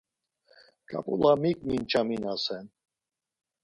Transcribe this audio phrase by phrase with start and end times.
[0.89, 2.65] Ǩapula mik minçaminasen